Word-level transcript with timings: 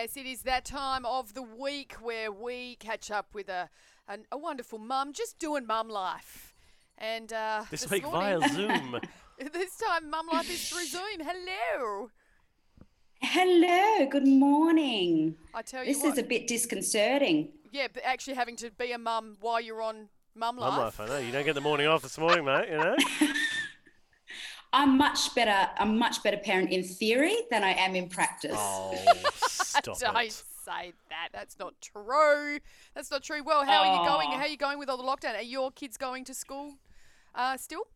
Yes, 0.00 0.16
it 0.16 0.26
is 0.26 0.42
that 0.42 0.64
time 0.64 1.04
of 1.04 1.34
the 1.34 1.42
week 1.42 1.94
where 2.00 2.30
we 2.30 2.76
catch 2.76 3.10
up 3.10 3.34
with 3.34 3.48
a 3.48 3.68
an, 4.06 4.26
a 4.30 4.38
wonderful 4.38 4.78
mum 4.78 5.12
just 5.12 5.40
doing 5.40 5.66
mum 5.66 5.88
life. 5.88 6.54
And 6.98 7.32
uh, 7.32 7.64
This, 7.68 7.90
week 7.90 8.04
morning- 8.04 8.38
via 8.38 8.48
Zoom. 8.48 9.00
this 9.52 9.76
time, 9.76 10.08
mum 10.08 10.28
life 10.32 10.48
is 10.48 10.68
through 10.68 10.84
Zoom. 10.86 11.18
Hello. 11.18 12.10
Hello, 13.20 14.06
good 14.08 14.26
morning. 14.28 15.34
I 15.52 15.62
tell 15.62 15.82
you 15.82 15.92
This 15.92 16.04
what, 16.04 16.12
is 16.12 16.18
a 16.20 16.22
bit 16.22 16.46
disconcerting. 16.46 17.48
yeah, 17.72 17.88
but 17.92 18.04
actually 18.04 18.34
having 18.34 18.54
to 18.58 18.70
be 18.70 18.92
a 18.92 18.98
mum 18.98 19.36
while 19.40 19.60
you're 19.60 19.82
on 19.82 20.10
mum 20.36 20.58
life. 20.58 20.70
Mum 20.74 20.80
life, 20.80 21.00
I 21.00 21.06
know. 21.08 21.18
You 21.18 21.32
don't 21.32 21.44
get 21.44 21.56
the 21.56 21.60
morning 21.60 21.88
off 21.88 22.02
this 22.02 22.18
morning, 22.18 22.44
mate, 22.44 22.68
you 22.70 22.76
know? 22.78 22.96
I'm 24.78 24.96
much 24.96 25.34
better. 25.34 25.68
I'm 25.76 25.90
a 25.90 25.94
much 25.94 26.22
better 26.22 26.36
parent 26.36 26.70
in 26.70 26.84
theory 26.84 27.34
than 27.50 27.64
I 27.64 27.72
am 27.72 27.96
in 27.96 28.08
practice. 28.08 28.54
Oh, 28.54 28.94
stop 29.34 29.98
Don't 29.98 30.16
it. 30.18 30.32
say 30.32 30.92
that. 31.10 31.30
That's 31.32 31.58
not 31.58 31.74
true. 31.80 32.60
That's 32.94 33.10
not 33.10 33.24
true. 33.24 33.42
Well, 33.42 33.64
how 33.64 33.82
are 33.82 34.00
you 34.00 34.08
going? 34.08 34.30
How 34.30 34.42
are 34.42 34.46
you 34.46 34.56
going 34.56 34.78
with 34.78 34.88
all 34.88 34.96
the 34.96 35.02
lockdown? 35.02 35.36
Are 35.36 35.42
your 35.42 35.72
kids 35.72 35.96
going 35.96 36.24
to 36.26 36.32
school 36.32 36.74
uh, 37.34 37.56
still? 37.56 37.88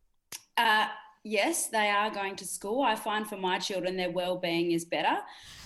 Uh, 0.57 0.87
yes, 1.23 1.67
they 1.67 1.89
are 1.89 2.09
going 2.09 2.35
to 2.37 2.45
school. 2.45 2.81
I 2.81 2.95
find 2.95 3.27
for 3.27 3.37
my 3.37 3.59
children, 3.59 3.97
their 3.97 4.11
well-being 4.11 4.71
is 4.71 4.85
better 4.85 5.17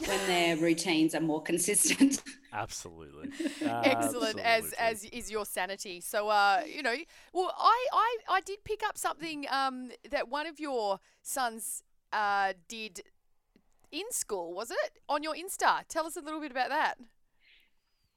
when 0.05 0.19
their 0.27 0.57
routines 0.67 1.15
are 1.15 1.21
more 1.21 1.41
consistent. 1.41 2.21
Absolutely. 2.53 3.29
Excellent, 3.61 4.39
as 4.39 4.73
as 4.73 5.05
is 5.05 5.29
your 5.29 5.45
sanity. 5.45 6.01
So, 6.01 6.29
uh, 6.29 6.61
you 6.65 6.81
know, 6.81 6.95
well, 7.33 7.53
I 7.57 7.87
I, 7.93 8.17
I 8.29 8.41
did 8.41 8.63
pick 8.63 8.81
up 8.87 8.97
something 8.97 9.45
um, 9.49 9.91
that 10.09 10.29
one 10.29 10.47
of 10.47 10.59
your 10.59 10.99
sons 11.21 11.83
uh, 12.13 12.53
did 12.67 13.01
in 13.91 14.11
school. 14.11 14.53
Was 14.53 14.71
it 14.71 14.99
on 15.09 15.23
your 15.23 15.33
Insta? 15.33 15.83
Tell 15.87 16.05
us 16.05 16.17
a 16.17 16.21
little 16.21 16.39
bit 16.41 16.51
about 16.51 16.69
that. 16.69 16.95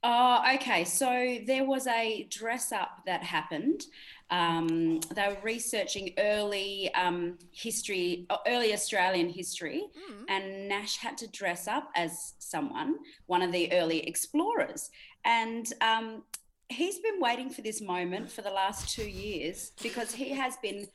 Oh, 0.02 0.43
okay. 0.55 0.85
So 0.85 1.38
there 1.47 1.65
was 1.65 1.87
a 1.87 2.27
dress 2.30 2.73
up 2.73 3.02
that 3.07 3.23
happened. 3.23 3.85
Um, 4.30 5.00
they 5.14 5.26
were 5.28 5.38
researching 5.42 6.14
early 6.18 6.92
um, 6.95 7.38
history, 7.52 8.26
early 8.46 8.73
Australian 8.73 9.28
history, 9.28 9.82
Mm. 10.10 10.24
and 10.28 10.68
Nash 10.68 10.96
had 10.98 11.18
to 11.18 11.26
dress 11.28 11.66
up 11.66 11.90
as 11.96 12.34
someone, 12.38 12.96
one 13.26 13.42
of 13.42 13.51
the 13.52 13.73
early 13.73 14.06
explorers. 14.06 14.90
And 15.24 15.70
um, 15.80 16.23
he's 16.68 16.98
been 17.01 17.20
waiting 17.20 17.51
for 17.51 17.62
this 17.62 17.80
moment 17.80 18.30
for 18.30 18.42
the 18.42 18.51
last 18.51 18.95
two 18.95 19.08
years 19.08 19.73
because 19.82 20.12
he 20.12 20.30
has 20.30 20.56
been 20.58 20.86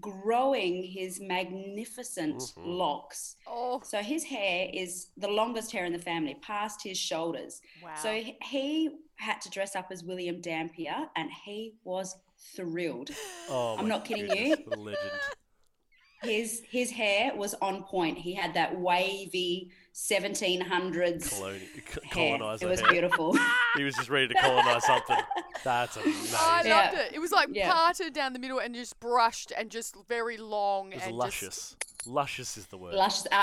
growing 0.00 0.82
his 0.82 1.20
magnificent 1.20 2.38
Mhm. 2.40 2.52
locks. 2.78 3.36
Oh, 3.46 3.80
So 3.84 3.98
his 4.02 4.24
hair 4.24 4.70
is 4.72 5.08
the 5.16 5.28
longest 5.28 5.70
hair 5.70 5.84
in 5.84 5.92
the 5.92 5.98
family, 5.98 6.34
past 6.36 6.82
his 6.82 6.98
shoulders. 6.98 7.60
wow. 7.82 7.94
So 7.94 8.22
he 8.42 8.88
had 9.16 9.40
to 9.42 9.50
dress 9.50 9.76
up 9.76 9.88
as 9.92 10.02
William 10.02 10.40
Dampier, 10.40 11.10
and 11.14 11.30
he 11.44 11.74
was 11.84 12.16
thrilled. 12.56 13.10
Oh, 13.48 13.76
I'm 13.78 13.88
not 13.88 14.04
kidding 14.04 14.26
goodness, 14.28 14.58
you. 14.66 14.76
Legend. 14.76 15.10
His 16.22 16.62
his 16.70 16.88
hair 16.92 17.34
was 17.34 17.52
on 17.54 17.82
point. 17.82 18.16
He 18.16 18.32
had 18.32 18.54
that 18.54 18.78
wavy 18.78 19.72
1700s 19.92 21.28
Coloni- 21.28 21.84
co- 21.84 22.00
hair. 22.04 22.38
colonizer 22.38 22.66
It 22.66 22.70
was 22.70 22.80
hair. 22.80 22.90
beautiful. 22.92 23.36
He 23.76 23.82
was 23.84 23.94
just 23.96 24.08
ready 24.08 24.28
to 24.28 24.34
colonize 24.34 24.84
something. 24.84 25.16
That's 25.64 25.96
amazing. 26.04 26.36
I 26.38 26.62
Yeah. 26.64 26.76
loved 26.76 26.94
it. 26.98 27.14
It 27.14 27.18
was 27.18 27.32
like 27.32 27.48
Yeah. 27.50 27.72
parted 27.72 28.12
down 28.12 28.34
the 28.34 28.38
middle 28.38 28.60
and 28.60 28.72
just 28.74 29.00
brushed 29.00 29.50
and 29.56 29.68
just 29.70 29.96
very 30.08 30.36
long 30.36 30.92
It 30.92 30.96
was 30.96 31.04
and 31.06 31.16
luscious. 31.16 31.76
Luscious 32.06 32.56
is 32.56 32.66
the 32.66 32.76
word. 32.76 32.94
Lush. 32.94 33.22
Uh, 33.32 33.42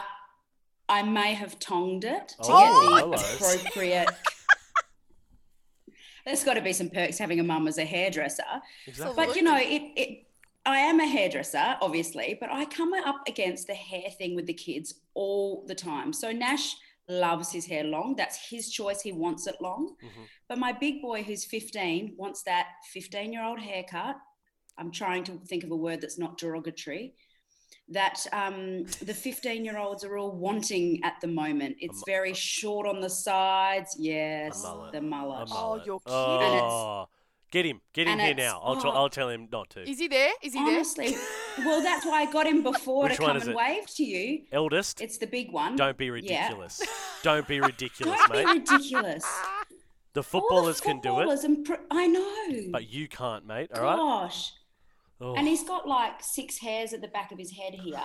I 0.88 1.02
may 1.04 1.34
have 1.34 1.60
tongued 1.60 2.06
it 2.06 2.30
to 2.30 2.36
Oh, 2.44 3.02
get 3.12 3.12
the 3.12 3.18
hello. 3.18 3.58
appropriate. 3.58 4.10
There's 6.26 6.44
got 6.44 6.56
to 6.56 6.62
be 6.62 6.74
some 6.74 6.90
perks 6.90 7.18
having 7.18 7.40
a 7.40 7.44
mum 7.44 7.68
as 7.68 7.78
a 7.78 7.86
hairdresser. 7.86 8.44
Exactly. 8.88 9.16
But 9.16 9.36
you 9.36 9.42
know, 9.44 9.58
it, 9.58 9.92
it 9.96 10.26
I 10.66 10.78
am 10.78 11.00
a 11.00 11.08
hairdresser, 11.08 11.78
obviously, 11.82 12.38
but 12.40 12.52
I 12.52 12.66
come 12.66 12.94
up 12.94 13.22
against 13.28 13.68
the 13.68 13.74
hair 13.74 14.10
thing 14.18 14.36
with 14.36 14.46
the 14.46 14.54
kids 14.54 14.96
all 15.14 15.66
the 15.68 15.76
time. 15.76 16.14
So 16.14 16.32
Nash 16.32 16.76
loves 17.08 17.52
his 17.52 17.66
hair 17.66 17.84
long. 17.84 18.16
That's 18.16 18.50
his 18.50 18.70
choice. 18.70 19.02
He 19.02 19.12
wants 19.12 19.48
it 19.48 19.56
long. 19.60 19.96
Mhm. 20.04 20.28
But 20.48 20.60
my 20.60 20.72
big 20.72 21.02
boy, 21.02 21.24
who's 21.24 21.44
15, 21.46 22.16
wants 22.18 22.44
that 22.44 22.68
15 22.94 23.34
year 23.34 23.44
old 23.44 23.60
haircut. 23.60 24.18
I'm 24.78 24.92
trying 24.92 25.24
to 25.26 25.40
think 25.40 25.64
of 25.64 25.72
a 25.72 25.76
word 25.76 26.02
that's 26.02 26.20
not 26.20 26.38
derogatory. 26.38 27.16
That 27.92 28.24
um, 28.34 28.86
the 29.04 29.14
15 29.16 29.66
year 29.66 29.80
olds 29.80 30.04
are 30.04 30.16
all 30.18 30.32
wanting 30.32 31.00
at 31.04 31.16
the 31.22 31.28
moment. 31.28 31.78
It's 31.80 31.98
mu- 31.98 32.04
very 32.06 32.34
short 32.36 32.86
on 32.88 33.00
the 33.02 33.10
sides. 33.10 33.96
Yes, 33.98 34.62
mullet. 34.64 34.92
the 34.92 35.02
mullet. 35.02 35.50
A 35.50 35.52
Oh, 35.52 35.56
mullet. 35.56 35.86
you're 35.88 36.00
kidding. 36.00 36.16
And 36.20 36.54
it's- 36.56 36.62
Oh, 36.72 37.08
get 37.52 37.66
him. 37.66 37.82
Get 37.94 38.06
him 38.08 38.20
and 38.20 38.22
here 38.22 38.36
now. 38.36 38.62
I'll, 38.64 38.78
oh. 38.86 38.90
I'll 38.92 39.10
tell 39.10 39.30
him 39.30 39.48
not 39.52 39.72
to. 39.72 39.90
Is 39.90 39.98
he 39.98 40.08
there? 40.08 40.32
Is 40.44 40.54
he 40.54 40.60
there? 40.60 40.76
Honestly, 40.76 41.16
well, 41.58 41.82
that's 41.82 42.06
why 42.06 42.22
I 42.22 42.32
got 42.32 42.46
him 42.46 42.62
before 42.62 43.06
Which 43.06 43.14
to 43.16 43.24
come 43.26 43.38
and 43.38 43.50
it? 43.50 43.56
wave 43.56 43.88
to 43.96 44.04
you. 44.04 44.44
Eldest, 44.52 45.02
It's 45.02 45.18
the 45.18 45.26
big 45.26 45.52
one. 45.52 45.76
don't 45.76 45.98
be 45.98 46.06
Yeah. 46.06 46.12
ridiculous. 46.12 46.82
Don't 47.24 47.48
be 47.48 47.60
ridiculous, 47.60 48.18
Don't 48.20 48.32
be 48.32 48.46
mate. 48.46 48.70
ridiculous. 48.70 49.24
The 49.24 49.26
All 49.28 49.68
the 50.14 50.24
footballers 50.24 50.80
can 50.80 51.00
do 51.02 51.20
it, 51.22 51.44
and 51.44 51.66
pr- 51.66 51.74
I 51.92 52.08
know. 52.08 52.72
but 52.72 52.88
you 52.90 53.08
can't, 53.08 53.46
mate. 53.46 53.72
All 53.76 53.82
right? 53.84 53.96
Gosh. 53.98 54.54
Oh, 55.22 55.36
And 55.36 55.48
he's 55.48 55.64
got 55.64 55.88
like 55.88 56.24
six 56.24 56.58
hairs 56.60 56.94
at 56.94 57.02
the 57.02 57.08
back 57.10 57.32
of 57.32 57.38
his 57.38 57.52
head 57.52 57.74
here. 57.74 58.00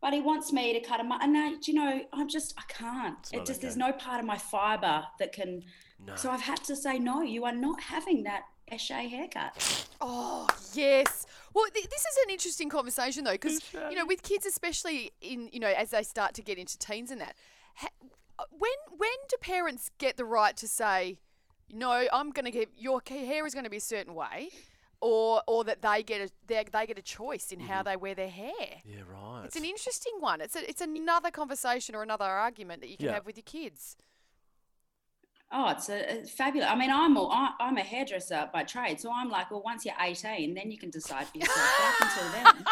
But 0.00 0.14
he 0.14 0.20
wants 0.22 0.50
me 0.52 0.72
to 0.72 0.80
cut 0.80 0.98
him 1.00 1.12
up. 1.12 1.20
And 1.22 1.36
I, 1.36 1.50
do 1.56 1.72
you 1.72 1.74
know, 1.74 2.00
I'm 2.14 2.28
just, 2.28 2.54
I 2.56 2.62
can't. 2.72 3.18
It's 3.20 3.32
It 3.32 3.36
not 3.36 3.46
just, 3.46 3.60
there's 3.60 3.76
no 3.76 3.92
part 3.92 4.20
of 4.20 4.24
my 4.26 4.38
fiber 4.38 5.04
that 5.18 5.32
can. 5.32 5.62
no. 6.06 6.16
So 6.16 6.30
I've 6.30 6.40
had 6.40 6.64
to 6.64 6.74
say, 6.76 6.98
no, 6.98 7.20
you 7.20 7.44
are 7.44 7.54
not 7.54 7.80
having 7.82 8.22
that 8.22 8.44
Eshe 8.72 9.10
haircut. 9.10 9.86
Oh 10.00 10.46
yes. 10.72 11.26
Well, 11.52 11.66
th- 11.74 11.88
this 11.90 12.00
is 12.00 12.16
an 12.24 12.30
interesting 12.30 12.68
conversation 12.70 13.24
though, 13.24 13.32
because 13.32 13.60
you 13.74 13.96
know, 13.96 14.06
with 14.06 14.22
kids, 14.22 14.46
especially 14.46 15.12
in 15.20 15.50
you 15.52 15.60
know, 15.60 15.66
as 15.76 15.90
they 15.90 16.02
start 16.04 16.32
to 16.34 16.42
get 16.42 16.56
into 16.56 16.78
teens 16.78 17.10
and 17.10 17.20
that, 17.20 17.34
ha- 17.74 17.88
uh, 18.38 18.44
when 18.50 18.70
when 18.96 19.10
do 19.28 19.36
parents 19.40 19.90
get 19.98 20.16
the 20.16 20.24
right 20.24 20.56
to 20.56 20.68
say, 20.68 21.18
no, 21.70 22.06
I'm 22.12 22.30
going 22.30 22.44
to 22.44 22.50
get 22.52 22.68
your 22.78 23.02
hair 23.06 23.44
is 23.44 23.52
going 23.54 23.64
to 23.64 23.70
be 23.70 23.76
a 23.78 23.80
certain 23.80 24.14
way, 24.14 24.50
or 25.00 25.42
or 25.46 25.64
that 25.64 25.82
they 25.82 26.02
get 26.02 26.20
a 26.20 26.30
they, 26.46 26.64
they 26.70 26.86
get 26.86 26.98
a 26.98 27.02
choice 27.02 27.52
in 27.52 27.60
how 27.60 27.76
mm-hmm. 27.76 27.88
they 27.88 27.96
wear 27.96 28.14
their 28.14 28.28
hair. 28.28 28.52
yeah, 28.84 29.00
right. 29.10 29.42
It's 29.44 29.56
an 29.56 29.64
interesting 29.64 30.14
one. 30.20 30.40
It's 30.40 30.56
a, 30.56 30.68
it's 30.68 30.80
another 30.80 31.30
conversation 31.30 31.94
or 31.94 32.02
another 32.02 32.24
argument 32.24 32.82
that 32.82 32.88
you 32.88 32.96
can 32.96 33.06
Yeah. 33.06 33.14
have 33.14 33.26
with 33.26 33.36
your 33.36 33.44
kids. 33.44 33.96
Oh, 35.52 35.70
it's 35.70 35.88
a, 35.88 36.20
a 36.20 36.24
fabulous. 36.26 36.68
I 36.70 36.76
mean, 36.76 36.90
I'm 36.92 37.16
a, 37.16 37.26
I- 37.26 37.54
I'm 37.58 37.76
a 37.76 37.82
hairdresser 37.82 38.48
by 38.52 38.62
trade, 38.62 39.00
so 39.00 39.10
I'm 39.12 39.30
like, 39.30 39.50
well, 39.50 39.62
once 39.64 39.84
you're 39.84 39.96
18, 40.00 40.54
then 40.54 40.70
you 40.70 40.78
can 40.78 40.90
decide 40.90 41.26
for 41.26 41.38
yourself. 41.38 41.68
but 41.78 42.06
up 42.06 42.10
until 42.12 42.32
then, 42.32 42.64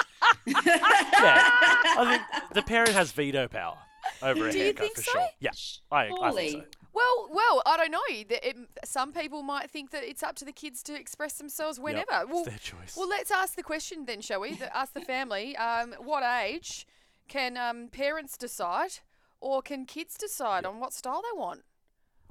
yeah. 0.65 1.51
I 1.99 2.21
think 2.41 2.55
the 2.55 2.63
parent 2.63 2.91
has 2.91 3.11
veto 3.11 3.49
power 3.49 3.79
over 4.23 4.47
a 4.47 4.53
Do 4.53 4.59
you 4.59 4.65
haircut 4.65 4.83
think 4.83 4.97
for 4.97 5.03
so? 5.03 5.11
sure. 5.13 5.29
Yeah, 5.41 5.51
I, 5.91 6.11
I 6.23 6.31
think 6.33 6.53
so. 6.53 6.65
Surely. 6.99 7.31
Well, 7.31 7.35
well, 7.35 7.63
I 7.67 7.77
don't 7.77 7.91
know. 7.91 8.01
The- 8.29 8.49
it- 8.49 8.57
some 8.85 9.13
people 9.13 9.43
might 9.43 9.71
think 9.71 9.91
that 9.91 10.05
it's 10.05 10.23
up 10.23 10.37
to 10.37 10.45
the 10.45 10.53
kids 10.53 10.83
to 10.85 10.95
express 10.99 11.35
themselves 11.39 11.79
Yep, 11.79 11.85
whenever. 11.85 12.23
it's 12.23 12.31
well, 12.33 12.45
their 12.45 12.59
choice. 12.59 12.97
well, 12.97 13.09
let's 13.09 13.31
ask 13.31 13.55
the 13.55 13.63
question 13.63 14.05
then, 14.07 14.21
shall 14.21 14.41
we? 14.41 14.55
The- 14.55 14.75
ask 14.83 14.93
the 14.93 15.01
family. 15.01 15.57
Um, 15.57 15.95
what 15.99 16.23
age 16.23 16.87
can 17.29 17.57
um, 17.57 17.89
parents 17.89 18.37
decide, 18.37 18.99
or 19.41 19.63
can 19.63 19.85
kids 19.87 20.17
decide 20.17 20.65
on 20.65 20.81
what 20.81 20.93
style 20.93 21.23
they 21.23 21.39
want? 21.39 21.63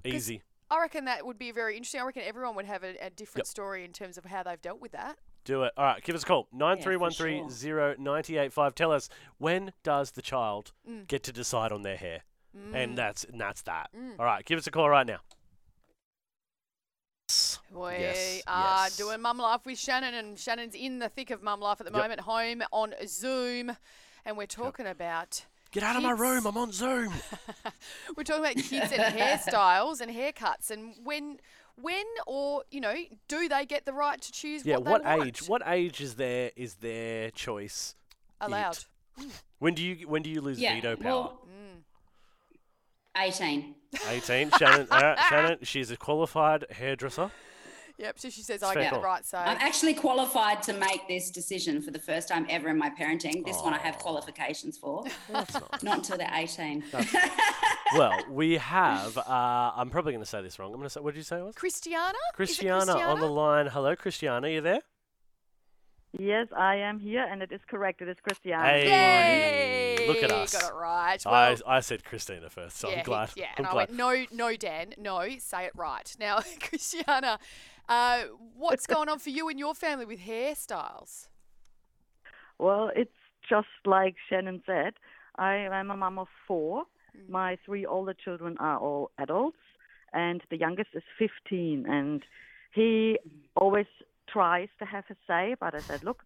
Easy. 0.03 0.41
I 0.69 0.81
reckon 0.81 1.05
that 1.05 1.25
would 1.25 1.37
be 1.39 1.51
very 1.51 1.77
interesting. 1.77 2.01
I 2.01 2.05
reckon 2.05 2.23
everyone 2.25 2.55
would 2.55 2.65
have 2.65 2.83
a, 2.83 2.97
a 3.05 3.09
different 3.09 3.47
story 3.47 3.85
in 3.85 3.93
terms 3.93 4.17
of 4.17 4.25
how 4.25 4.43
they've 4.43 4.61
dealt 4.61 4.81
with 4.81 4.91
that. 4.91 5.17
Do 5.45 5.63
it. 5.63 5.71
All 5.77 5.85
right, 5.85 6.03
give 6.03 6.13
us 6.13 6.23
a 6.23 6.25
call. 6.25 6.47
for 6.51 6.57
93130985. 6.57 8.75
Tell 8.75 8.91
us 8.91 9.07
when 9.37 9.71
does 9.83 10.11
the 10.11 10.21
child 10.21 10.73
Mm. 10.89 11.07
get 11.07 11.23
to 11.23 11.31
decide 11.31 11.71
on 11.71 11.83
their 11.83 11.95
hair? 11.95 12.23
Mm. 12.57 12.75
And 12.75 12.97
that's 12.97 13.23
and 13.23 13.39
that's 13.39 13.61
that. 13.63 13.89
Mm. 13.95 14.19
All 14.19 14.25
right, 14.25 14.43
give 14.45 14.57
us 14.57 14.67
a 14.67 14.71
call 14.71 14.89
right 14.89 15.05
now. 15.05 15.19
We 17.71 17.81
Yes, 17.99 18.41
are 18.47 18.85
yes. 18.85 18.97
doing 18.97 19.21
Mum 19.21 19.37
Life 19.37 19.65
with 19.65 19.77
Shannon, 19.77 20.13
and 20.13 20.39
Shannon's 20.39 20.73
in 20.73 20.99
the 20.99 21.09
thick 21.09 21.29
of 21.29 21.43
Mum 21.43 21.59
Life 21.59 21.81
at 21.81 21.85
the 21.85 21.91
Yep. 21.91 22.01
moment, 22.01 22.21
home 22.21 22.63
on 22.71 22.93
Zoom, 23.05 23.75
and 24.25 24.37
we're 24.37 24.47
talking 24.47 24.87
about 24.87 25.45
Get 25.71 25.83
out 25.83 25.97
of 25.97 26.03
my 26.03 26.11
room. 26.11 26.45
I'm 26.47 26.55
on 26.55 26.71
Zoom. 26.71 27.13
we're 28.15 28.23
talking 28.23 28.45
about 28.45 28.55
kids 28.55 28.91
and 28.93 29.13
hairstyles 29.15 29.99
and 29.99 30.09
haircuts, 30.09 30.71
and 30.71 30.95
when 31.03 31.39
when 31.75 32.05
or 32.25 32.63
you 32.71 32.79
know 32.79 32.95
do 33.27 33.49
they 33.49 33.65
get 33.65 33.85
the 33.85 33.93
right 33.93 34.19
to 34.21 34.31
choose 34.31 34.65
yeah, 34.65 34.77
what, 34.77 35.03
what 35.03 35.17
want? 35.17 35.27
age? 35.27 35.39
What 35.47 35.61
age 35.67 35.99
is 36.01 36.15
their 36.15 36.51
is 36.55 36.75
their 36.75 37.29
choice? 37.31 37.95
allowed? 38.39 38.77
When 39.59 39.73
do 39.73 39.83
you 39.83 40.07
when 40.07 40.21
do 40.23 40.29
you 40.29 40.39
lose 40.41 40.59
yeah, 40.59 40.75
veto 40.75 40.95
power? 40.95 41.11
well. 41.11 41.46
18. 43.19 43.75
18. 44.09 44.51
Shannon, 44.57 44.87
all 44.91 44.99
right, 44.99 45.19
Shannon, 45.29 45.57
she's 45.63 45.91
a 45.91 45.97
qualified 45.97 46.65
hairdresser. 46.69 47.31
Yep. 47.97 48.19
So 48.19 48.29
she 48.29 48.43
says 48.43 48.61
I 48.61 48.73
fair 48.73 48.83
get 48.83 48.89
the 48.91 48.95
call. 48.97 49.05
right 49.05 49.25
say. 49.25 49.39
I'm 49.39 49.57
actually 49.59 49.95
qualified 49.95 50.61
to 50.63 50.73
make 50.73 51.07
this 51.07 51.31
decision 51.31 51.81
for 51.81 51.89
the 51.89 51.99
first 51.99 52.27
time 52.27 52.45
ever 52.47 52.69
in 52.69 52.77
my 52.77 52.91
parenting. 52.91 53.43
This 53.43 53.57
one 53.61 53.73
I 53.73 53.79
have 53.79 53.97
qualifications 53.97 54.77
for. 54.77 55.03
That's 55.29 55.53
nice. 55.53 55.83
Not 55.83 55.97
until 55.97 56.17
they're 56.17 56.31
18. 56.31 56.83
well, 57.95 58.13
we 58.29 58.57
have. 58.57 59.17
Uh, 59.17 59.71
I'm 59.75 59.89
probably 59.89 60.11
going 60.11 60.23
to 60.23 60.29
say 60.29 60.43
this 60.43 60.59
wrong. 60.59 60.71
I'm 60.71 60.77
going 60.77 60.85
to 60.85 60.91
say. 60.91 60.99
What 60.99 61.15
did 61.15 61.19
you 61.19 61.23
say 61.23 61.39
it 61.39 61.43
was? 61.43 61.55
Christiana. 61.55 62.09
Is 62.09 62.13
it 62.13 62.35
Christiana, 62.35 62.91
on 62.99 63.19
the 63.19 63.27
line. 63.27 63.65
Hello, 63.65 63.95
Christiana. 63.95 64.45
are 64.45 64.51
You 64.51 64.61
there? 64.61 64.81
Yes, 66.19 66.47
I 66.55 66.77
am 66.77 66.99
here, 66.99 67.23
and 67.29 67.41
it 67.43 67.51
is 67.51 67.61
correct. 67.69 68.01
It 68.01 68.07
is 68.09 68.17
Christiana. 68.23 68.67
Hey. 68.69 69.97
Yay! 69.99 70.07
Look 70.07 70.23
at 70.23 70.31
us. 70.31 70.53
Got 70.53 70.71
it 70.71 70.75
right. 70.75 71.21
Well, 71.25 71.33
I, 71.33 71.57
I 71.67 71.79
said 71.81 72.03
Christina 72.03 72.49
first, 72.49 72.77
so 72.77 72.87
yeah, 72.87 72.93
I'm 72.93 72.99
he- 72.99 73.03
glad. 73.05 73.29
yeah, 73.35 73.45
I'm 73.57 73.65
and 73.65 73.67
I 73.67 73.75
went, 73.75 73.93
no, 73.93 74.25
no, 74.31 74.55
Dan, 74.55 74.93
no, 74.97 75.27
say 75.37 75.65
it 75.65 75.73
right. 75.75 76.15
Now, 76.19 76.39
Christiana, 76.59 77.39
uh, 77.87 78.21
what's 78.55 78.87
going 78.95 79.09
on 79.09 79.19
for 79.19 79.29
you 79.29 79.47
and 79.49 79.59
your 79.59 79.75
family 79.75 80.05
with 80.05 80.21
hairstyles? 80.21 81.27
Well, 82.57 82.89
it's 82.95 83.11
just 83.47 83.67
like 83.85 84.15
Shannon 84.29 84.63
said. 84.65 84.93
I 85.37 85.55
am 85.55 85.91
a 85.91 85.97
mom 85.97 86.17
of 86.17 86.27
four. 86.47 86.85
My 87.29 87.57
three 87.63 87.85
older 87.85 88.13
children 88.13 88.57
are 88.59 88.77
all 88.79 89.11
adults, 89.19 89.57
and 90.13 90.41
the 90.49 90.57
youngest 90.57 90.89
is 90.93 91.03
15. 91.19 91.85
And 91.87 92.23
he 92.73 93.19
always 93.55 93.85
tries 94.31 94.69
to 94.79 94.85
have 94.85 95.05
a 95.09 95.15
say, 95.27 95.55
but 95.59 95.75
I 95.75 95.81
said, 95.87 96.03
look, 96.03 96.23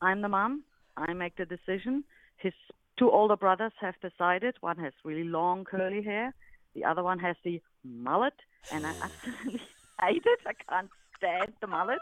I'm 0.00 0.22
the 0.22 0.28
mom. 0.28 0.64
I 0.96 1.12
make 1.12 1.36
the 1.36 1.46
decision. 1.46 2.04
His 2.36 2.52
two 2.98 3.10
older 3.10 3.36
brothers 3.36 3.72
have 3.80 3.94
decided. 4.00 4.56
One 4.60 4.78
has 4.78 4.92
really 5.04 5.24
long 5.24 5.64
curly 5.64 6.02
hair. 6.02 6.34
The 6.74 6.84
other 6.84 7.02
one 7.02 7.18
has 7.18 7.36
the 7.44 7.60
mullet, 7.84 8.34
and 8.70 8.86
I 8.86 8.92
absolutely 9.02 9.60
hate 10.00 10.22
it. 10.24 10.40
I 10.46 10.52
can't 10.68 10.90
stand 11.18 11.52
the 11.60 11.66
mullet. 11.66 11.98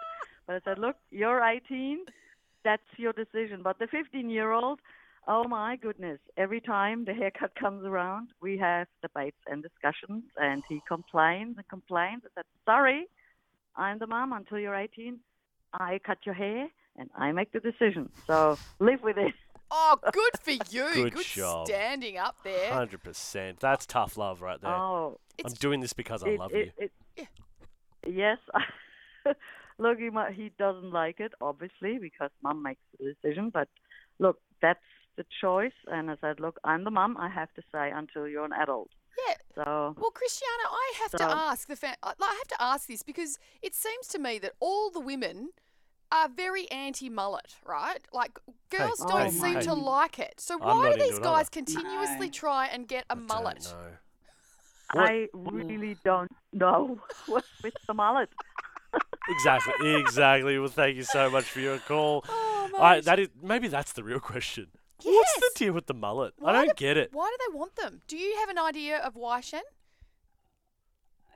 But 0.46 0.56
I 0.56 0.60
said, 0.64 0.78
look, 0.78 0.96
you're 1.10 1.42
18 1.42 2.04
that's 2.64 2.82
your 2.96 3.12
decision. 3.12 3.60
But 3.62 3.78
the 3.78 3.86
15 3.86 4.30
year 4.30 4.52
old, 4.52 4.80
oh 5.26 5.44
my 5.44 5.76
goodness, 5.76 6.18
every 6.36 6.60
time 6.60 7.04
the 7.04 7.14
haircut 7.14 7.54
comes 7.54 7.84
around, 7.84 8.28
we 8.42 8.58
have 8.58 8.86
debates 9.02 9.38
and 9.46 9.62
discussions, 9.62 10.24
and 10.36 10.62
he 10.68 10.80
complains 10.86 11.56
and 11.56 11.68
complains. 11.68 12.22
I 12.24 12.28
said, 12.34 12.44
sorry, 12.64 13.06
I'm 13.78 13.98
the 13.98 14.06
mom 14.06 14.32
until 14.32 14.58
you're 14.58 14.74
18. 14.74 15.18
I 15.72 16.00
cut 16.04 16.18
your 16.26 16.34
hair 16.34 16.68
and 16.96 17.08
I 17.16 17.32
make 17.32 17.52
the 17.52 17.60
decision. 17.60 18.10
So 18.26 18.58
live 18.80 19.02
with 19.02 19.16
it. 19.16 19.32
Oh, 19.70 19.98
good 20.14 20.32
for 20.40 20.50
you. 20.74 21.10
Good 21.10 21.24
job. 21.26 21.66
standing 21.66 22.16
up 22.16 22.36
there. 22.42 22.72
Hundred 22.72 23.02
percent. 23.02 23.60
That's 23.60 23.84
tough 23.84 24.16
love 24.16 24.40
right 24.40 24.58
there. 24.58 24.70
Oh, 24.70 25.20
I'm 25.44 25.52
doing 25.52 25.80
this 25.80 25.92
because 25.92 26.22
I 26.24 26.28
it, 26.30 26.38
love 26.38 26.54
it, 26.54 26.72
you. 26.78 26.88
it, 27.16 27.28
Yes. 28.06 28.38
look, 29.78 29.98
he, 29.98 30.08
might, 30.08 30.32
he 30.32 30.52
doesn't 30.58 30.90
like 30.90 31.20
it, 31.20 31.32
obviously, 31.42 31.98
because 31.98 32.30
mom 32.42 32.62
makes 32.62 32.80
the 32.98 33.12
decision. 33.12 33.50
But 33.52 33.68
look, 34.18 34.38
that's 34.62 34.80
the 35.18 35.26
choice. 35.42 35.78
And 35.88 36.10
I 36.10 36.16
said, 36.22 36.40
look, 36.40 36.56
I'm 36.64 36.84
the 36.84 36.90
mom. 36.90 37.16
I 37.18 37.28
have 37.28 37.52
to 37.58 37.62
say 37.72 37.90
until 37.90 38.26
you're 38.26 38.44
an 38.46 38.56
adult. 38.64 38.88
yeah. 39.26 39.34
So 39.56 39.94
Well, 40.00 40.10
Christiana, 40.20 40.66
I 40.70 40.86
have 41.02 41.10
to 41.20 41.24
ask 41.50 41.68
the 41.68 41.76
fa- 41.76 41.96
I 42.02 42.12
I 42.30 42.34
have 42.40 42.48
to 42.54 42.62
ask 42.72 42.82
this 42.88 43.02
because 43.02 43.38
it 43.60 43.74
seems 43.74 44.06
to 44.14 44.18
me 44.26 44.38
that 44.38 44.52
all 44.60 44.90
the 44.90 45.00
women 45.00 45.50
are 46.10 46.28
very 46.44 46.70
anti-mullet, 46.70 47.50
right? 47.66 48.02
Like 48.20 48.38
girls 48.70 49.00
Oh 49.02 49.08
don't 49.08 49.34
my 49.34 49.50
seem 49.52 49.60
to 49.70 49.74
like 49.74 50.18
it. 50.18 50.40
So 50.40 50.54
I'm 50.58 50.76
why 50.78 50.92
do 50.92 50.98
these 51.04 51.18
guys 51.18 51.48
continuously 51.50 52.28
No. 52.28 52.32
try 52.44 52.62
and 52.72 52.88
get 52.88 53.04
a 53.10 53.16
I 53.16 53.20
mullet? 53.32 53.74
I 54.90 55.28
really 55.34 55.96
don't 56.04 56.32
know 56.52 56.98
what's 57.26 57.46
with 57.62 57.74
the 57.86 57.94
mullet. 57.94 58.30
Exactly. 59.30 59.94
exactly. 60.00 60.58
Well, 60.58 60.70
thank 60.70 60.96
you 60.96 61.02
so 61.02 61.28
much 61.28 61.44
for 61.44 61.60
your 61.60 61.78
call. 61.80 62.24
Oh, 62.26 62.70
I, 62.80 63.00
that 63.02 63.18
is 63.18 63.28
maybe 63.42 63.68
that's 63.68 63.92
the 63.92 64.02
real 64.02 64.20
question. 64.20 64.68
What's 65.02 65.34
the 65.36 65.50
deal 65.54 65.72
with 65.72 65.86
the 65.86 65.94
mullet? 65.94 66.34
Why 66.38 66.50
I 66.50 66.52
don't 66.52 66.68
do- 66.68 66.74
get 66.74 66.96
it. 66.96 67.10
Why 67.12 67.30
do 67.30 67.36
they 67.52 67.56
want 67.58 67.76
them? 67.76 68.02
Do 68.08 68.16
you 68.16 68.36
have 68.40 68.48
an 68.48 68.58
idea 68.58 68.98
of 68.98 69.14
why, 69.16 69.40
Shen? 69.40 69.62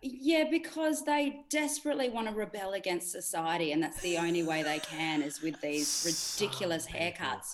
Yeah, 0.05 0.45
because 0.51 1.05
they 1.05 1.45
desperately 1.49 2.09
want 2.09 2.27
to 2.29 2.35
rebel 2.35 2.73
against 2.73 3.13
society, 3.13 3.71
and 3.71 3.81
that's 3.81 4.01
the 4.01 4.19
only 4.19 4.43
way 4.43 4.65
they 4.65 4.81
can 4.81 5.23
is 5.23 5.41
with 5.41 5.61
these 5.61 6.37
ridiculous 6.41 6.87
people. 6.87 7.01
haircuts. 7.01 7.53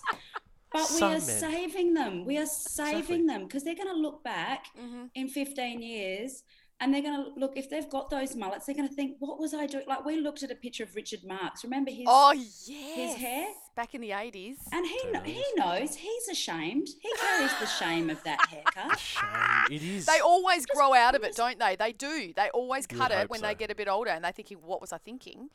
But 0.71 0.81
we 0.81 0.97
Some 0.97 1.09
are 1.09 1.11
men. 1.11 1.21
saving 1.21 1.93
them. 1.93 2.25
We 2.25 2.37
are 2.39 2.45
saving 2.47 3.27
them 3.27 3.43
because 3.43 3.63
they're 3.63 3.75
going 3.75 3.87
to 3.93 3.93
look 3.99 4.23
back 4.23 4.65
Mm-hmm. 4.79 5.05
in 5.15 5.27
15 5.27 5.81
years 5.81 6.43
and 6.81 6.93
they're 6.93 7.01
going 7.01 7.23
to 7.25 7.39
look, 7.39 7.53
if 7.57 7.69
they've 7.69 7.89
got 7.89 8.09
those 8.09 8.35
mullets, 8.35 8.65
they're 8.65 8.75
going 8.75 8.87
to 8.87 8.93
think, 8.93 9.17
what 9.19 9.39
was 9.39 9.53
I 9.53 9.65
doing? 9.65 9.83
Like, 9.87 10.05
we 10.05 10.19
looked 10.19 10.43
at 10.43 10.51
a 10.51 10.55
picture 10.55 10.83
of 10.83 10.95
Richard 10.95 11.21
Marx. 11.25 11.63
Remember 11.63 11.91
his. 11.91 12.05
Oh 12.07 12.31
yes. 12.65 13.15
hair? 13.17 13.47
back 13.75 13.95
in 13.95 14.01
the 14.01 14.11
eighties. 14.11 14.57
and 14.73 14.85
he, 14.85 14.99
kn- 15.09 15.23
he 15.23 15.43
knows 15.55 15.95
he's 15.95 16.27
ashamed. 16.27 16.87
He 17.01 17.09
carries 17.17 17.51
the 17.59 17.65
shame 17.65 18.09
of 18.09 18.21
that 18.23 18.45
haircut. 18.49 18.99
Shame. 18.99 19.71
It 19.71 19.81
is. 19.81 20.05
They 20.05 20.19
always 20.19 20.65
grow 20.65 20.93
out 20.93 21.15
of 21.15 21.23
it, 21.23 21.33
don't 21.35 21.57
they? 21.59 21.75
They 21.77 21.93
do. 21.93 22.33
They 22.35 22.49
always 22.53 22.87
You 22.91 22.97
cut 22.97 23.11
it 23.11 23.29
when 23.29 23.39
so. 23.39 23.45
they 23.47 23.55
get 23.55 23.71
a 23.71 23.75
bit 23.75 23.87
older 23.87 24.09
and 24.11 24.23
they're 24.25 24.33
thinking, 24.33 24.57
what 24.57 24.81
was 24.81 24.91
I 24.91 24.97
thinking? 24.97 25.49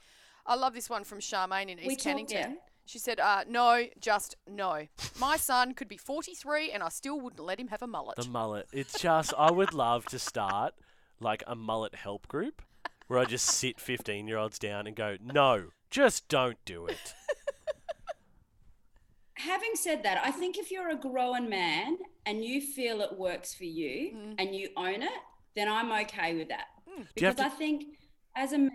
I 0.46 0.54
love 0.54 0.72
this 0.74 0.88
one 0.88 1.04
from 1.04 1.18
Charmaine 1.20 1.68
in 1.68 1.78
East 1.78 1.86
We 1.86 1.96
talked- 1.96 2.18
Cannington. 2.18 2.30
yeah. 2.32 2.52
She 2.86 2.98
said, 2.98 3.18
uh, 3.20 3.44
no, 3.48 3.86
just 3.98 4.36
no. 4.46 4.86
My 5.18 5.36
son 5.38 5.72
could 5.72 5.88
be 5.88 5.96
43 5.96 6.70
and 6.70 6.82
I 6.82 6.90
still 6.90 7.18
wouldn't 7.20 7.42
let 7.42 7.58
him 7.58 7.68
have 7.68 7.82
a 7.82 7.86
mullet. 7.86 8.16
The 8.16 8.28
mullet. 8.28 8.68
It's 8.72 8.98
just, 9.00 9.32
I 9.38 9.50
would 9.50 9.72
love 9.72 10.04
to 10.06 10.18
start 10.18 10.74
like 11.24 11.42
a 11.48 11.56
mullet 11.56 11.96
help 11.96 12.28
group 12.28 12.62
where 13.08 13.18
I 13.18 13.24
just 13.24 13.46
sit 13.46 13.80
15 13.80 14.28
year 14.28 14.38
olds 14.38 14.58
down 14.60 14.86
and 14.86 14.94
go, 14.94 15.16
no, 15.20 15.70
just 15.90 16.28
don't 16.28 16.58
do 16.64 16.86
it. 16.86 17.14
Having 19.36 19.72
said 19.74 20.02
that, 20.04 20.20
I 20.24 20.30
think 20.30 20.56
if 20.58 20.70
you're 20.70 20.90
a 20.90 20.96
grown 20.96 21.48
man 21.48 21.98
and 22.24 22.44
you 22.44 22.60
feel 22.60 23.00
it 23.00 23.18
works 23.18 23.52
for 23.52 23.64
you 23.64 24.12
Mm. 24.14 24.34
and 24.38 24.54
you 24.54 24.68
own 24.76 25.02
it, 25.02 25.20
then 25.56 25.68
I'm 25.68 25.90
okay 26.04 26.34
with 26.36 26.48
that. 26.48 26.66
Do 26.86 26.92
you 27.00 27.06
Because 27.14 27.38
have 27.40 27.52
I 27.52 27.54
think 27.56 27.96
as 28.36 28.52
a 28.52 28.70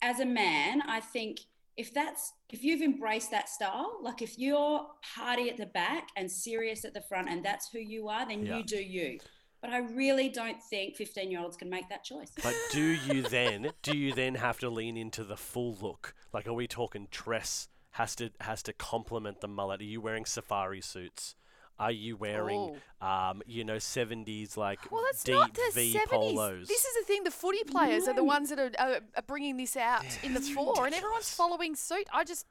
as 0.00 0.20
a 0.20 0.26
man, 0.26 0.82
I 0.82 1.00
think 1.00 1.40
if 1.76 1.92
that's 1.92 2.32
if 2.50 2.62
you've 2.62 2.82
embraced 2.82 3.32
that 3.32 3.48
style, 3.48 3.98
like 4.02 4.22
if 4.22 4.38
you're 4.38 4.86
party 5.16 5.50
at 5.50 5.56
the 5.56 5.66
back 5.66 6.08
and 6.16 6.30
serious 6.30 6.84
at 6.84 6.94
the 6.94 7.00
front, 7.02 7.28
and 7.28 7.44
that's 7.44 7.68
who 7.70 7.80
you 7.80 8.08
are, 8.08 8.24
then 8.26 8.46
Yeah. 8.46 8.58
you 8.58 8.64
do 8.64 8.76
you. 8.82 9.18
But 9.64 9.72
I 9.72 9.78
really 9.78 10.28
don't 10.28 10.62
think 10.62 10.94
15 10.94 11.30
year 11.30 11.40
olds 11.40 11.56
can 11.56 11.70
make 11.70 11.88
that 11.88 12.04
choice. 12.04 12.30
But 12.42 12.54
do 12.70 12.82
you 13.06 13.22
then, 13.22 13.70
do 13.82 13.96
you 13.96 14.12
then 14.12 14.34
have 14.34 14.58
to 14.58 14.68
lean 14.68 14.98
into 14.98 15.24
the 15.24 15.38
full 15.38 15.74
look? 15.80 16.14
Like, 16.34 16.46
are 16.46 16.52
we 16.52 16.66
talking 16.66 17.08
dress 17.10 17.68
has 17.92 18.14
to 18.16 18.30
has 18.40 18.62
to 18.64 18.74
complement 18.74 19.40
the 19.40 19.48
mullet? 19.48 19.80
Are 19.80 19.84
you 19.84 20.02
wearing 20.02 20.26
safari 20.26 20.82
suits? 20.82 21.34
Are 21.78 21.90
you 21.90 22.14
wearing, 22.14 22.76
um, 23.00 23.40
you 23.46 23.64
know, 23.64 23.76
70s 23.76 24.58
like 24.58 24.92
well, 24.92 25.02
that's 25.06 25.24
deep 25.24 25.34
not 25.34 25.54
the 25.54 25.70
V 25.72 25.94
70s. 25.94 26.10
polos? 26.10 26.68
This 26.68 26.84
is 26.84 26.94
the 27.00 27.06
thing. 27.06 27.24
The 27.24 27.30
footy 27.30 27.64
players 27.64 28.06
are 28.06 28.14
the 28.14 28.22
ones 28.22 28.50
that 28.50 28.58
are, 28.58 28.70
are, 28.78 29.00
are 29.16 29.22
bringing 29.26 29.56
this 29.56 29.78
out 29.78 30.04
in 30.22 30.34
the 30.34 30.40
fore, 30.42 30.84
and 30.84 30.94
everyone's 30.94 31.34
following 31.34 31.74
suit. 31.74 32.06
I 32.12 32.24
just, 32.24 32.46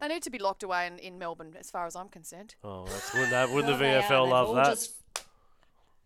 they 0.00 0.06
need 0.06 0.22
to 0.22 0.30
be 0.30 0.38
locked 0.38 0.62
away 0.62 0.86
in, 0.86 0.98
in 1.00 1.18
Melbourne, 1.18 1.54
as 1.58 1.72
far 1.72 1.86
as 1.86 1.96
I'm 1.96 2.08
concerned. 2.08 2.54
oh, 2.62 2.86
that's 2.86 3.12
wouldn't, 3.12 3.30
that, 3.32 3.50
wouldn't 3.50 3.66
Well, 3.68 3.78
the 3.78 3.84
they 3.84 3.96
are. 3.96 4.02
VFL 4.02 4.24
They've 4.24 4.32
love 4.32 4.48
all 4.48 4.54
that? 4.54 4.66
Just, 4.66 5.01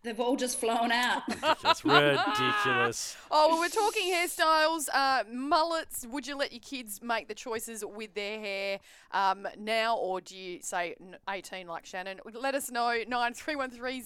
they've 0.03 0.19
all 0.19 0.35
just 0.35 0.59
flown 0.59 0.91
out. 0.91 1.23
That's 1.61 1.83
ridiculous. 1.83 3.15
Oh, 3.29 3.49
well, 3.49 3.59
we're 3.59 3.67
talking 3.69 4.11
hairstyles, 4.13 4.87
uh, 4.93 5.23
mullets. 5.31 6.05
Would 6.09 6.25
you 6.27 6.37
let 6.37 6.53
your 6.53 6.61
kids 6.61 7.01
make 7.01 7.27
the 7.27 7.35
choices 7.35 7.83
with 7.85 8.13
their 8.13 8.39
hair 8.39 8.79
um, 9.11 9.45
now, 9.59 9.97
or 9.97 10.21
do 10.21 10.35
you 10.37 10.59
say 10.61 10.95
18 11.29 11.67
like 11.67 11.85
Shannon? 11.85 12.19
Let 12.33 12.55
us 12.55 12.71
know, 12.71 12.95
9313 13.07 14.01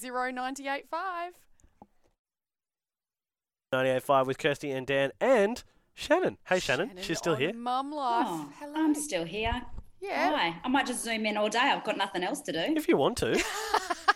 98.5 3.74 4.26
with 4.26 4.38
Kirste 4.38 4.76
and 4.76 4.86
Dan 4.86 5.12
and 5.22 5.64
Shannon. 5.94 6.38
Hey, 6.46 6.60
Shannon. 6.60 6.92
She's 7.00 7.20
still 7.20 7.36
here. 7.36 7.54
Mum 7.54 7.92
Life. 7.92 8.26
Oh, 8.28 8.50
Hello. 8.60 8.74
I'm 8.76 8.96
still 8.96 9.24
here. 9.24 9.62
yeah. 10.02 10.36
Hi. 10.36 10.56
I 10.64 10.68
might 10.68 10.88
just 10.88 11.04
zoom 11.04 11.26
in 11.26 11.38
all 11.38 11.48
day. 11.48 11.60
I've 11.60 11.84
got 11.84 11.96
nothing 11.98 12.24
else 12.24 12.42
to 12.42 12.52
do. 12.52 12.60
If 12.60 12.88
you 12.88 12.98
want 12.98 13.18
to. 13.20 13.42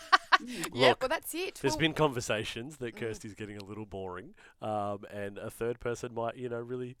Yeah, 0.72 0.88
Look, 0.90 1.00
well, 1.02 1.08
that's 1.08 1.34
it. 1.34 1.58
There's 1.62 1.74
Well, 1.74 1.80
been 1.80 1.94
conversations 1.94 2.76
that 2.78 2.96
Kirste's 2.96 3.34
getting 3.34 3.56
a 3.56 3.64
little 3.64 3.86
boring, 3.86 4.34
um, 4.62 5.04
and 5.12 5.38
a 5.38 5.50
third 5.50 5.80
person 5.80 6.14
might, 6.14 6.36
you 6.36 6.48
know, 6.48 6.58
really 6.60 6.96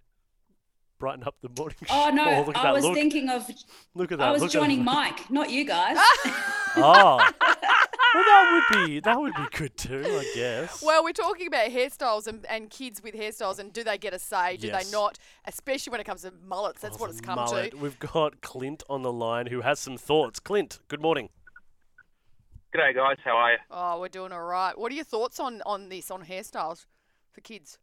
brighten 0.98 1.24
up 1.24 1.36
the 1.42 1.50
morning. 1.56 1.76
Oh 1.90 2.10
no, 2.14 2.24
show. 2.24 2.42
look 2.46 2.56
I 2.56 2.62
that 2.64 2.74
was 2.74 2.84
look. 2.84 2.94
thinking 2.94 3.28
of 3.28 3.48
look 3.94 4.12
at 4.12 4.18
that. 4.18 4.28
I 4.28 4.32
was 4.32 4.42
look 4.42 4.50
joining 4.50 4.80
at. 4.80 4.84
Mike, 4.86 5.30
not 5.30 5.50
you 5.50 5.64
guys. 5.64 5.96
Oh, 6.78 7.16
well, 8.14 8.24
that 8.24 8.64
would 8.70 8.86
be 8.86 9.00
that 9.00 9.18
would 9.20 9.34
be 9.34 9.46
good 9.52 9.76
too, 9.76 10.02
I 10.04 10.32
guess. 10.34 10.82
well, 10.82 11.04
we're 11.04 11.12
talking 11.12 11.46
about 11.48 11.68
hairstyles 11.70 12.26
and, 12.26 12.46
and 12.46 12.70
kids 12.70 13.02
with 13.02 13.14
hairstyles, 13.14 13.58
and 13.58 13.72
do 13.72 13.84
they 13.84 13.98
get 13.98 14.14
a 14.14 14.18
say? 14.18 14.56
Do 14.56 14.68
Yes. 14.68 14.86
they 14.86 14.90
not? 14.90 15.18
Especially 15.44 15.90
when 15.90 16.00
it 16.00 16.04
comes 16.04 16.22
to 16.22 16.32
mullets. 16.46 16.80
That's 16.80 16.96
Oh, 16.96 17.00
what 17.00 17.10
it's 17.10 17.20
come 17.20 17.36
mullet. 17.36 17.72
to. 17.72 17.76
We've 17.76 17.98
got 17.98 18.40
Clint 18.40 18.82
on 18.88 19.02
the 19.02 19.12
line 19.12 19.46
who 19.46 19.60
has 19.60 19.78
some 19.78 19.98
thoughts. 19.98 20.40
Clint, 20.40 20.78
good 20.88 21.00
morning. 21.02 21.28
G'day, 22.76 22.94
guys. 22.94 23.16
How 23.24 23.36
are 23.38 23.52
you? 23.52 23.58
Oh, 23.70 24.00
we're 24.00 24.08
doing 24.08 24.32
all 24.32 24.42
right. 24.42 24.76
What 24.76 24.92
are 24.92 24.94
your 24.94 25.04
thoughts 25.04 25.40
on, 25.40 25.62
on 25.64 25.88
this, 25.88 26.10
on 26.10 26.22
hairstyles 26.22 26.84
for 27.32 27.40
kids? 27.40 27.78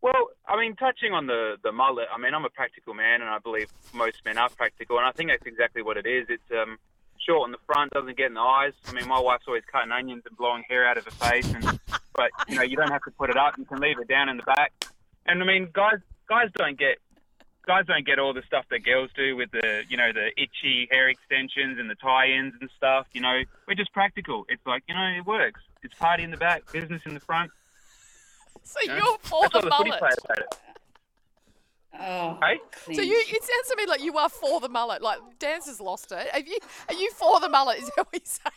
Well, 0.00 0.28
I 0.46 0.56
mean, 0.56 0.76
touching 0.76 1.12
on 1.12 1.26
the 1.26 1.56
the 1.64 1.72
mullet. 1.72 2.06
I 2.14 2.18
mean, 2.18 2.32
I'm 2.32 2.44
a 2.44 2.50
practical 2.50 2.94
man, 2.94 3.20
and 3.20 3.28
I 3.28 3.38
believe 3.40 3.66
most 3.92 4.24
men 4.24 4.38
are 4.38 4.48
practical, 4.48 4.98
and 4.98 5.06
I 5.06 5.10
think 5.10 5.30
that's 5.30 5.44
exactly 5.44 5.82
what 5.82 5.96
it 5.96 6.06
is. 6.06 6.26
It's 6.28 6.50
um, 6.52 6.78
short 7.18 7.46
on 7.46 7.50
the 7.50 7.58
front, 7.66 7.90
doesn't 7.94 8.16
get 8.16 8.26
in 8.26 8.34
the 8.34 8.40
eyes. 8.40 8.74
I 8.86 8.92
mean, 8.92 9.08
my 9.08 9.18
wife's 9.18 9.44
always 9.48 9.64
cutting 9.70 9.90
onions 9.90 10.22
and 10.24 10.36
blowing 10.36 10.62
hair 10.68 10.86
out 10.86 10.98
of 10.98 11.04
her 11.04 11.10
face, 11.10 11.52
and 11.52 11.80
but 12.14 12.30
you 12.48 12.54
know, 12.54 12.62
you 12.62 12.76
don't 12.76 12.92
have 12.92 13.02
to 13.02 13.10
put 13.10 13.28
it 13.28 13.36
up. 13.36 13.58
You 13.58 13.64
can 13.64 13.80
leave 13.80 13.98
it 13.98 14.06
down 14.06 14.28
in 14.28 14.36
the 14.36 14.44
back. 14.44 14.72
And 15.26 15.42
I 15.42 15.46
mean, 15.46 15.68
guys, 15.72 15.98
guys 16.28 16.48
don't 16.54 16.78
get 16.78 16.98
guys 17.66 17.86
don't 17.86 18.04
get 18.06 18.18
all 18.18 18.32
the 18.32 18.42
stuff 18.46 18.64
that 18.70 18.84
girls 18.84 19.10
do 19.16 19.36
with 19.36 19.50
the 19.52 19.82
you 19.88 19.96
know 19.96 20.12
the 20.12 20.28
itchy 20.40 20.88
hair 20.90 21.08
extensions 21.08 21.78
and 21.78 21.88
the 21.88 21.94
tie-ins 21.96 22.54
and 22.60 22.68
stuff. 22.76 23.06
You 23.12 23.20
know, 23.20 23.40
we're 23.68 23.74
just 23.74 23.92
practical. 23.92 24.44
It's 24.48 24.64
like 24.66 24.82
you 24.88 24.94
know, 24.94 25.14
it 25.16 25.26
works. 25.26 25.60
It's 25.82 25.94
party 25.94 26.22
in 26.22 26.30
the 26.30 26.36
back, 26.36 26.70
business 26.72 27.02
in 27.06 27.14
the 27.14 27.20
front. 27.20 27.50
So 28.62 28.78
You 28.82 28.88
know? 28.88 28.94
you're 28.96 29.18
for 29.22 29.42
That's 29.42 29.52
the 29.52 29.58
what 29.58 29.64
the 29.64 29.70
footy 29.76 29.90
mullet. 29.90 30.18
it. 30.38 30.58
Oh, 32.00 32.38
Hey? 32.40 32.94
So 32.94 33.02
you, 33.02 33.16
it 33.28 33.42
sounds 33.42 33.68
to 33.70 33.76
me 33.76 33.86
like 33.86 34.02
you 34.02 34.16
are 34.16 34.28
for 34.28 34.60
the 34.60 34.68
mullet. 34.68 35.02
Like 35.02 35.18
Dance 35.38 35.66
has 35.66 35.80
lost 35.80 36.10
it. 36.12 36.26
Are 36.32 36.40
you, 36.40 36.58
are 36.88 36.94
you 36.94 37.10
for 37.12 37.38
the 37.40 37.48
mullet? 37.48 37.78
Is 37.78 37.90
that 37.96 38.06
what 38.06 38.08
you're 38.12 38.20
saying? 38.24 38.52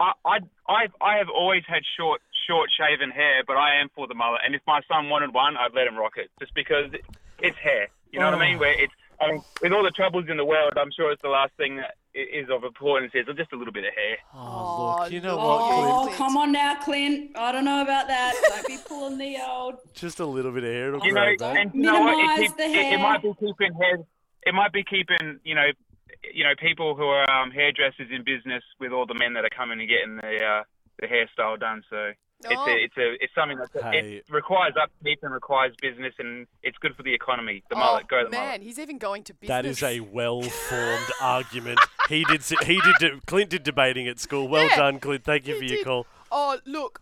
I, 0.00 0.12
I, 0.24 0.38
I, 0.68 0.86
I 1.00 1.18
have 1.18 1.28
always 1.34 1.62
had 1.66 1.82
short, 1.96 2.20
short 2.46 2.68
shaven 2.78 3.10
hair, 3.10 3.42
but 3.46 3.56
I 3.56 3.80
am 3.80 3.88
for 3.96 4.06
the 4.06 4.14
mullet. 4.14 4.42
And 4.44 4.54
if 4.54 4.60
my 4.66 4.80
son 4.86 5.08
wanted 5.08 5.32
one, 5.34 5.56
I'd 5.56 5.74
let 5.74 5.86
him 5.88 5.96
rock 5.96 6.12
it, 6.16 6.30
just 6.38 6.54
because 6.54 6.92
it, 6.92 7.00
it's 7.40 7.56
hair. 7.58 7.88
You 8.12 8.20
know 8.20 8.30
what 8.30 8.40
I 8.40 8.48
mean? 8.50 8.58
Where 8.58 8.72
it's, 8.82 8.92
I 9.20 9.32
mean, 9.32 9.42
with 9.62 9.72
all 9.72 9.82
the 9.82 9.90
troubles 9.90 10.26
in 10.28 10.36
the 10.36 10.44
world, 10.44 10.72
I'm 10.76 10.90
sure 10.96 11.12
it's 11.12 11.22
the 11.22 11.28
last 11.28 11.52
thing 11.56 11.76
that 11.76 11.94
is 12.14 12.48
of 12.50 12.64
importance 12.64 13.12
is 13.14 13.26
just 13.36 13.52
a 13.52 13.56
little 13.56 13.72
bit 13.72 13.84
of 13.84 13.94
hair. 13.94 14.16
Oh, 14.34 14.96
look, 15.02 15.12
you 15.12 15.20
know 15.20 15.36
look. 15.36 15.44
what, 15.44 16.08
Oh, 16.12 16.14
come 16.16 16.36
on 16.36 16.52
now, 16.52 16.74
Clint. 16.82 17.36
I 17.36 17.52
don't 17.52 17.64
know 17.64 17.82
about 17.82 18.08
that. 18.08 18.34
Don't 18.48 18.66
be 18.66 18.78
pulling 18.86 19.18
the 19.18 19.36
old. 19.46 19.74
Just 19.94 20.18
a 20.20 20.26
little 20.26 20.50
bit 20.50 20.64
of 20.64 20.72
hair. 20.72 20.88
It'll 20.88 21.04
You 21.06 21.12
know, 21.12 21.34
back. 21.38 21.56
and 21.58 21.74
you 21.74 21.82
know 21.82 22.00
what? 22.00 22.16
Minimise 22.16 22.38
It, 22.38 22.42
keeps, 22.42 22.54
the 22.54 22.62
it, 22.64 22.92
it 22.94 22.98
might 22.98 23.22
be 23.22 23.32
keeping 23.38 23.72
hair. 23.74 23.98
It 24.44 24.54
might 24.54 24.72
be 24.72 24.82
keeping, 24.82 25.38
you 25.44 25.54
know, 25.54 25.66
you 26.34 26.42
know, 26.44 26.54
people 26.58 26.96
who 26.96 27.04
are 27.04 27.30
um, 27.30 27.50
hairdressers 27.50 28.08
in 28.10 28.24
business 28.24 28.62
with 28.80 28.92
all 28.92 29.06
the 29.06 29.14
men 29.14 29.34
that 29.34 29.44
are 29.44 29.50
coming 29.56 29.78
and 29.78 29.88
getting 29.88 30.16
the 30.16 30.44
uh, 30.44 30.62
the 31.00 31.06
hairstyle 31.06 31.58
done. 31.60 31.82
So 31.90 32.12
it's 32.44 32.54
Oh. 32.56 32.66
a, 32.68 32.74
it's 32.84 32.96
a, 32.96 33.24
it's 33.24 33.34
something 33.34 33.58
that 33.58 33.70
Hey. 33.82 34.16
it 34.18 34.24
requires 34.30 34.74
upkeep 34.80 35.18
and 35.22 35.32
requires 35.32 35.74
business, 35.80 36.14
and 36.18 36.46
it's 36.62 36.78
good 36.78 36.94
for 36.96 37.02
the 37.02 37.12
economy. 37.12 37.62
The 37.68 37.76
oh, 37.76 37.78
mullet, 37.78 38.08
go 38.08 38.20
the 38.22 38.26
Oh, 38.28 38.30
man, 38.30 38.46
mullet. 38.46 38.62
he's 38.62 38.78
even 38.78 38.98
going 38.98 39.24
to 39.24 39.34
business. 39.34 39.48
That 39.48 39.66
is 39.66 39.82
a 39.82 40.00
well-formed 40.12 41.10
argument. 41.20 41.80
He 42.08 42.24
did. 42.24 42.42
He 42.64 42.80
did. 43.00 43.26
Clint 43.26 43.50
did 43.50 43.62
debating 43.64 44.06
at 44.08 44.18
school. 44.20 44.48
Well 44.48 44.66
Yeah, 44.66 44.76
done, 44.76 45.00
Clint. 45.00 45.24
Thank 45.24 45.46
you 45.46 45.54
he 45.54 45.60
for 45.60 45.74
your 45.74 45.84
call. 45.84 46.06
Oh, 46.30 46.58
look. 46.64 47.00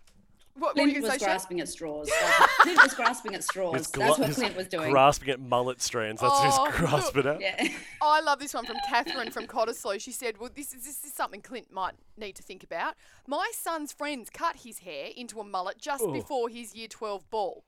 What, 0.59 0.75
what 0.75 0.77
were 0.77 0.83
you 0.89 0.93
Clint 1.01 1.03
was 1.05 1.13
to 1.15 1.19
say, 1.19 1.25
Shan? 1.25 1.29
grasping 1.35 1.61
at 1.61 1.69
straws. 1.69 2.09
That's- 2.21 2.49
Clint 2.61 2.83
was 2.83 2.95
grasping 2.95 3.35
at 3.35 3.45
straws. 3.45 3.75
He's 3.75 3.87
That's 3.89 4.17
gla- 4.17 4.27
what 4.27 4.35
Clint 4.35 4.57
was 4.57 4.67
doing. 4.69 4.91
Grasping 4.91 5.29
at 5.31 5.41
mullet 5.41 5.83
strands. 5.83 6.21
That's 6.23 6.33
Oh, 6.35 6.45
what 6.63 6.71
he's 6.73 6.81
grasping 6.81 7.27
at. 7.27 7.41
yeah. 7.41 7.69
I 8.03 8.21
love 8.21 8.39
this 8.39 8.55
one 8.55 8.65
from 8.67 8.77
Catherine 8.89 9.31
from 9.31 9.47
Cottesloe. 9.47 10.01
She 10.01 10.13
said, 10.13 10.39
"Well, 10.39 10.51
this 10.55 10.73
is 10.75 10.85
this 10.85 11.05
is 11.05 11.13
something 11.13 11.41
Clint 11.43 11.71
might 11.73 11.95
need 12.17 12.35
to 12.37 12.43
think 12.43 12.63
about. 12.65 12.95
My 13.27 13.51
son's 13.55 13.93
friends 13.93 14.31
cut 14.31 14.57
his 14.65 14.81
hair 14.81 15.11
into 15.17 15.41
a 15.41 15.45
mullet 15.45 15.79
just 15.79 16.05
Oh. 16.05 16.13
before 16.13 16.49
his 16.49 16.75
year 16.75 16.89
12 16.89 17.29
ball. 17.31 17.65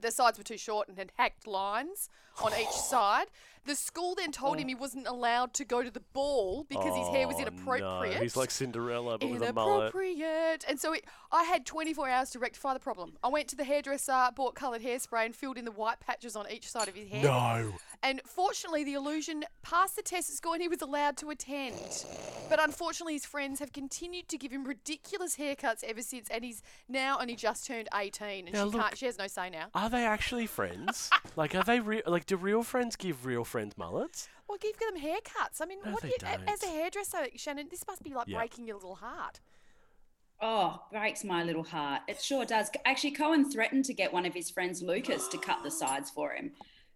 The 0.00 0.10
sides 0.10 0.38
were 0.38 0.44
too 0.44 0.58
short 0.58 0.88
and 0.88 0.98
had 0.98 1.12
hacked 1.16 1.46
lines 1.46 2.08
on 2.42 2.52
each 2.52 2.66
oh. 2.70 2.86
side. 2.90 3.26
The 3.64 3.74
school 3.74 4.14
then 4.14 4.30
told 4.30 4.58
him 4.58 4.66
oh. 4.66 4.68
he 4.68 4.74
wasn't 4.74 5.08
allowed 5.08 5.52
to 5.54 5.64
go 5.64 5.82
to 5.82 5.90
the 5.90 6.02
ball 6.12 6.64
because 6.68 6.96
his 6.96 7.08
hair 7.08 7.26
was 7.26 7.36
Oh, 7.38 7.42
inappropriate. 7.42 8.16
No. 8.16 8.22
He's 8.22 8.36
like 8.36 8.50
Cinderella, 8.50 9.18
but 9.18 9.28
with 9.28 9.42
a 9.42 9.52
mullet. 9.52 9.94
Inappropriate. 9.94 10.64
And 10.68 10.78
so 10.78 10.92
it, 10.92 11.04
I 11.32 11.44
had 11.44 11.66
24 11.66 12.08
hours 12.08 12.30
to 12.30 12.38
rectify 12.38 12.74
the 12.74 12.80
problem. 12.80 13.14
I 13.24 13.28
went 13.28 13.48
to 13.48 13.56
the 13.56 13.64
hairdresser, 13.64 14.30
bought 14.36 14.54
coloured 14.54 14.82
hairspray, 14.82 15.26
and 15.26 15.34
filled 15.34 15.58
in 15.58 15.64
the 15.64 15.72
white 15.72 15.98
patches 16.00 16.36
on 16.36 16.50
each 16.50 16.68
side 16.68 16.88
of 16.88 16.94
his 16.94 17.08
hair. 17.08 17.24
No. 17.24 17.72
And 18.06 18.20
fortunately, 18.24 18.84
the 18.84 18.94
illusion 18.94 19.42
passed 19.62 19.96
the 19.96 20.02
test 20.02 20.30
at 20.30 20.36
school 20.36 20.52
and 20.52 20.62
he 20.62 20.68
was 20.68 20.80
allowed 20.80 21.16
to 21.16 21.30
attend. 21.30 21.74
But 22.48 22.62
unfortunately, 22.62 23.14
his 23.14 23.26
friends 23.26 23.58
have 23.58 23.72
continued 23.72 24.28
to 24.28 24.38
give 24.38 24.52
him 24.52 24.62
ridiculous 24.62 25.36
haircuts 25.36 25.82
ever 25.82 26.02
since, 26.02 26.28
and 26.30 26.44
he's 26.44 26.62
now 26.88 27.18
only 27.20 27.34
just 27.34 27.66
turned 27.66 27.88
18, 27.92 28.46
and 28.46 28.54
Now 28.54 28.60
she 28.66 28.70
look- 28.70 28.80
can't. 28.82 28.96
She 28.98 29.06
has 29.06 29.18
no 29.18 29.26
say 29.26 29.50
now. 29.50 29.66
Are 29.74 29.90
they 29.90 30.04
actually 30.06 30.46
friends? 30.46 31.10
like, 31.36 31.56
are 31.56 31.64
they 31.64 31.80
real? 31.80 32.02
Like, 32.06 32.26
do 32.26 32.36
real 32.36 32.62
friends 32.62 32.94
give 32.94 33.26
real 33.26 33.44
friends 33.44 33.76
mullets? 33.76 34.28
Well, 34.48 34.58
give 34.58 34.78
them 34.78 35.02
haircuts. 35.02 35.60
I 35.60 35.66
mean, 35.66 35.80
No, 35.84 35.90
what 35.90 36.02
do 36.02 36.08
they 36.08 36.14
you, 36.28 36.32
a- 36.46 36.48
as 36.50 36.62
a 36.62 36.66
don't. 36.66 36.74
hairdresser, 36.76 37.26
Shannon, 37.34 37.66
this 37.72 37.84
must 37.88 38.04
be 38.04 38.14
like 38.14 38.28
Yeah. 38.28 38.38
breaking 38.38 38.68
your 38.68 38.76
little 38.76 38.94
heart. 38.94 39.40
Oh, 40.40 40.82
breaks 40.92 41.24
my 41.24 41.42
little 41.42 41.64
heart. 41.64 42.02
It 42.06 42.22
sure 42.22 42.44
does. 42.44 42.70
Actually, 42.84 43.12
Cohen 43.12 43.50
threatened 43.50 43.86
to 43.86 43.94
get 43.94 44.12
one 44.12 44.26
of 44.26 44.34
his 44.34 44.48
friends, 44.50 44.80
Lucas, 44.82 45.26
to 45.28 45.38
cut 45.38 45.64
the 45.64 45.70
sides 45.72 46.10
for 46.10 46.30
him. 46.34 46.52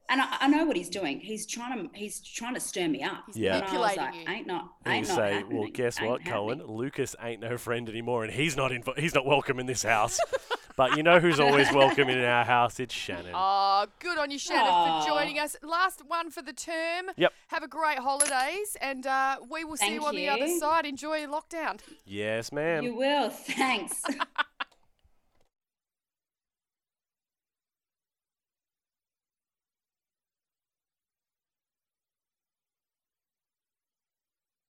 And 0.09 0.21
I, 0.21 0.27
I 0.41 0.49
know 0.49 0.65
what 0.65 0.77
he's 0.77 0.89
doing. 0.89 1.21
He's 1.21 1.47
trying 1.47 1.89
to 1.89 1.97
he's 1.97 2.21
trying 2.21 2.55
to 2.55 2.61
stir 2.61 2.89
me 2.89 3.03
up. 3.03 3.23
He's 3.27 3.37
Yeah. 3.37 3.57
And 3.57 3.65
I 3.65 3.67
was 3.67 3.73
manipulating 3.97 4.05
like, 4.05 4.15
you. 4.29 4.35
ain't 4.35 4.47
not, 4.47 4.73
And 4.85 4.95
ain't 4.95 5.07
you 5.07 5.13
not 5.13 5.17
say, 5.19 5.35
happening. 5.35 5.59
well, 5.59 5.69
guess 5.73 6.01
Ain't 6.01 6.11
what, 6.11 6.25
Cohen? 6.25 6.63
Lucas 6.67 7.15
ain't 7.23 7.41
no 7.41 7.57
friend 7.59 7.89
anymore, 7.89 8.25
and 8.25 8.33
he's 8.33 8.57
not 8.57 8.73
inv- 8.73 8.99
he's 8.99 9.15
not 9.15 9.25
welcome 9.25 9.61
in 9.61 9.67
this 9.67 9.85
house. 9.85 10.19
but 10.77 10.97
you 10.97 11.05
know 11.05 11.21
who's 11.21 11.39
always 11.39 11.73
welcome 11.73 12.09
in 12.09 12.25
our 12.25 12.45
house? 12.45 12.81
It's 12.81 12.93
Shannon. 12.95 13.33
Oh, 13.35 13.87
good 14.01 14.19
on 14.19 14.33
you, 14.33 14.39
Shannon, 14.39 14.67
Aw. 14.67 15.01
for 15.03 15.09
joining 15.09 15.39
us. 15.39 15.55
Last 15.63 16.03
one 16.07 16.31
for 16.33 16.43
the 16.43 16.53
term. 16.55 17.07
Yep. 17.17 17.33
Have 17.49 17.63
a 17.63 17.69
great 17.69 17.99
holidays, 17.99 18.77
and 18.81 19.07
uh, 19.07 19.37
we 19.49 19.63
will 19.65 19.77
see 19.77 19.87
Thank 19.87 20.01
you 20.01 20.07
on 20.09 20.17
the 20.17 20.29
other 20.29 20.49
side. 20.59 20.87
Enjoy 20.87 21.19
your 21.19 21.29
lockdown. 21.29 21.79
Yes, 22.05 22.51
ma'am. 22.51 22.83
You 22.83 22.95
will. 22.97 23.31
Thanks. 23.31 24.03